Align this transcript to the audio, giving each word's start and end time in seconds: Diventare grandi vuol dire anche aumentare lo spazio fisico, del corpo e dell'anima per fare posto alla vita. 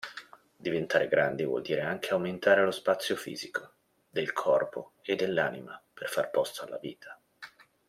Diventare 0.57 1.07
grandi 1.07 1.43
vuol 1.45 1.61
dire 1.61 1.81
anche 1.81 2.09
aumentare 2.09 2.65
lo 2.65 2.71
spazio 2.71 3.15
fisico, 3.15 3.71
del 4.09 4.33
corpo 4.33 4.93
e 5.03 5.15
dell'anima 5.15 5.79
per 5.93 6.09
fare 6.09 6.29
posto 6.29 6.65
alla 6.65 6.79
vita. 6.79 7.15